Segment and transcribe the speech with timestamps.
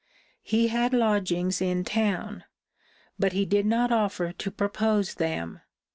[0.41, 2.45] He had lodgings in town;
[3.19, 5.61] but he did not offer to propose them.